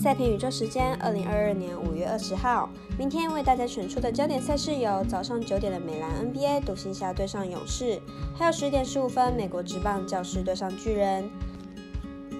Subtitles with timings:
[0.00, 8.00] 赛评宇宙时间，二零二二年五月二十号，明天为大家选出的焦点赛事有早上九点的美兰 NBA 独行侠对上勇士，
[8.36, 11.28] 还有十点十五分美国职棒教师对上巨人。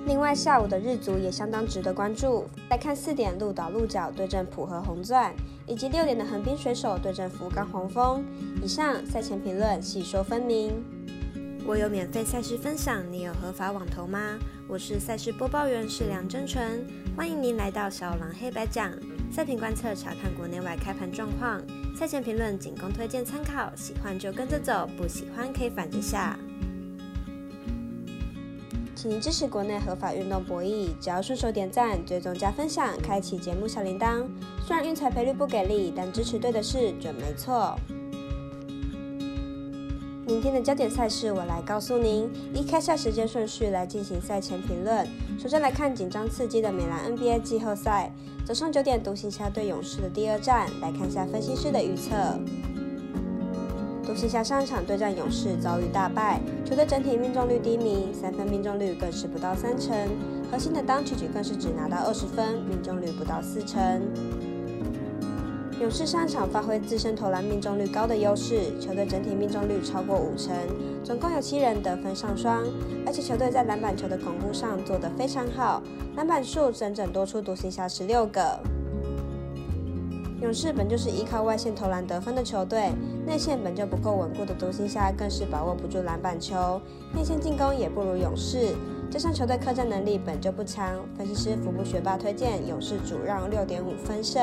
[0.07, 5.34] 另外下午的日足也相当值得关注，来看四点鹿岛鹿角对阵浦和红钻，
[5.66, 8.25] 以及六点的横滨水手对阵福冈黄蜂。
[8.62, 10.72] 以上赛前评论细说分明。
[11.69, 14.39] 我有免费赛事分享，你有合法网投吗？
[14.67, 16.82] 我是赛事播报员是梁真纯，
[17.14, 18.91] 欢迎您来到小狼黑白讲
[19.31, 21.63] 赛评观测，查看国内外开盘状况，
[21.94, 26.39] 赛前评论仅供推荐参考，喜欢就跟着走，不喜欢可以反着下。
[28.94, 34.27] 请您支持国内合法运动博弈，只要顺手点赞、追踪加分享、开启节目小铃铛。
[34.66, 37.78] 虽然运彩赔率不给力，但支持对的事准没错。
[40.41, 42.31] 今天的焦点赛事，我来告诉您。
[42.55, 45.05] 依开赛时间顺序来进行赛前评论。
[45.37, 48.12] 首先来看紧张刺激的美兰 NBA 季后赛，
[48.47, 52.14] 早上九点独行侠对勇士的第二战，来看下分析师的预测。
[54.06, 59.92] 独行侠上场对战勇士遭遇大败，球队整体命中率低迷，三分命中率更是不到三成，
[60.52, 64.00] 核心的 d u n c 更是只拿到二十分，命中率不到四成。
[65.80, 70.52] 勇士上场发挥自身投篮命中率高的优势，球队整体命中率超过五成，
[71.04, 72.64] 总共有七人得分上双，
[73.06, 75.80] 而且球队在篮板球的巩固上做得非常好，
[76.16, 78.58] 篮板数整整多出独行侠十六个。
[80.42, 82.90] 勇士本就是依靠外线投篮得分的球队，
[83.24, 86.80] 内线本就不够稳固的独行侠更是把握不住篮板球，
[87.14, 88.74] 内线进攻也不如勇士，
[89.10, 94.42] 加上球队客战能力本就不强，分析师福布学霸推荐勇士主让六点五分胜。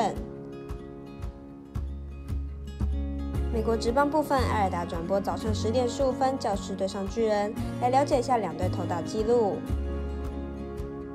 [3.56, 9.56] 美国职棒部分，艾尔达转播早上十点十五分，教室对上巨人，来了解一下两队投打记录。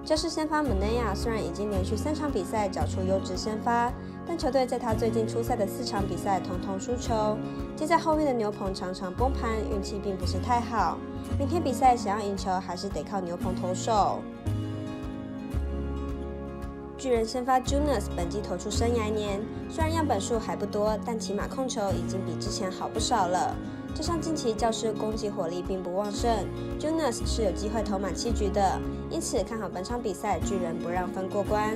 [0.03, 3.93] 教士先发 Manea 虽然已经连续三场比赛缴出优质先发，
[4.25, 7.37] 但球队在他最近出赛的四场比赛统统输球，
[7.75, 10.97] 接在后面的牛棚常常崩盘，运气并不是太好。
[11.37, 14.17] 明天比赛想要赢球，还是得靠牛棚投手。
[17.01, 19.41] 巨人先发 Junas 本季投出生涯年，
[19.71, 23.55] 虽然样本数还不多，但起码控球已经比之前好不少了。
[23.95, 26.29] 加上近期教室攻击火力并不旺盛
[26.79, 28.79] ，Junas 是有机会投满七局的，
[29.09, 31.75] 因此看好本场比赛巨人不让分过关。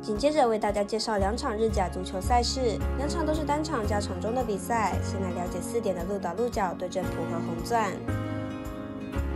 [0.00, 4.96] 紧接着为大家介绍两场日甲足球赛事，两场都是单场加场中的比赛。
[5.02, 7.90] 先来了解四点的鹿岛鹿角对阵浦和红钻。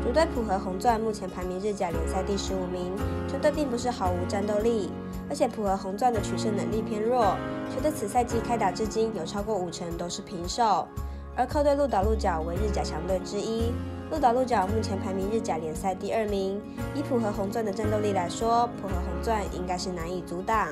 [0.06, 2.96] 主队浦和红钻目前排名日甲联赛第十五名，
[3.26, 4.88] 球队并不是毫无战斗力，
[5.28, 7.36] 而且浦和红钻的取胜能力偏弱，
[7.74, 10.86] 球队此赛季开打至今有超过五成都是平手。
[11.34, 13.72] 而客队鹿岛鹿角为日甲强队之一，
[14.08, 16.62] 鹿岛鹿角目前排名日甲联赛第二名，
[16.94, 20.68] 以浦和红钻的战斗力来说，浦和红钻应该是难以阻挡。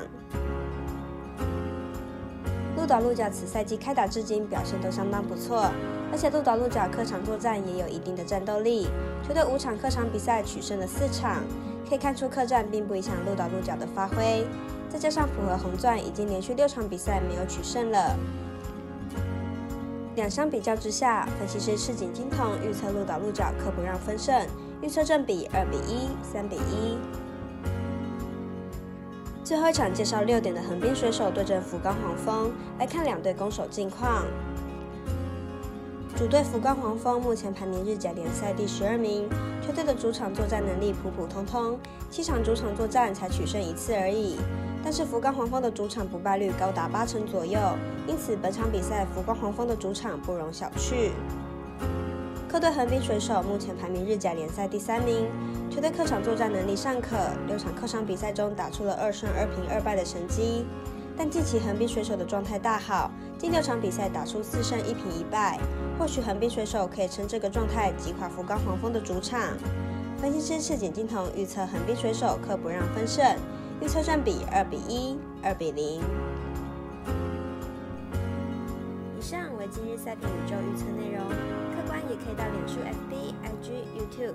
[2.85, 5.71] 鹿岛鹿角此赛季开打至今表现都相当不错。
[6.11, 8.87] 而且鹿岛鹿角客场作战也有一定的战斗力，
[9.27, 11.43] 球队五场客场比赛取胜了四场，
[11.89, 14.45] 可以看出客战并不影响鹿岛鹿角的发挥。
[14.87, 18.15] 再加上浦和红钻已经连续六场比赛没有取胜了，
[20.15, 24.45] 两相比较之下，分析师赤井金童预测鹿岛鹿角客不让分胜，
[24.83, 26.99] 预测正比二比一、三比一。
[29.45, 34.25] 最后一场介绍六点的横滨水手对阵福冈黄蜂，来看两队攻守近况。
[36.17, 39.29] 主队福冈黄蜂目前排名日甲联赛第十二名，
[39.61, 41.77] 球队的主场作战能力普普通通，
[42.09, 44.39] 七场主场作战才取胜一次而已。
[44.83, 47.59] 但是福冈黄蜂的主场不败率高达八成左右，
[48.07, 51.11] 因此本场比赛福冈黄蜂的主场不容小觑。
[52.55, 55.29] 客队横滨水手目前排名日甲联赛第三名，
[55.69, 57.17] 球队客场作战能力尚可，
[57.47, 60.65] 六场客场比赛中打出了二胜二平二败的成绩。
[61.17, 65.59] 但近期横滨水手的状态大好，近六场比赛打出四胜一平一败。
[65.99, 69.41] 或许横滨水手可以趁这个状态击垮福冈黄蜂的主场。
[70.17, 73.35] 分析师赤井金童预测横滨水手可不让分胜，
[73.81, 76.01] 预测占比二比一、二比零。
[79.19, 81.14] 以上为今日赛评宇宙预测内容，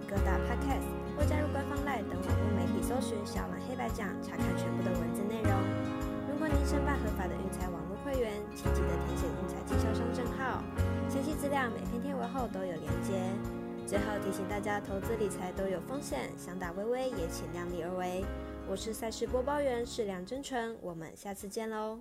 [0.08, 0.86] 各大 Podcast
[1.16, 5.52] 或加入官方 LINE 等网络媒体搜寻“小蓝黑白讲”，查看全部的文字内容。
[6.30, 10.62] 如果您申办合法的运彩网络会员，请记得填写运彩经销商证号。
[11.08, 13.20] 详细资料每篇贴文后都有连接。
[13.86, 18.24] 最后提醒大家，投资理财都有风险，想打微微也请量力而为。
[18.68, 21.98] 我是赛事播报员，是梁真纯，我们下次见喽。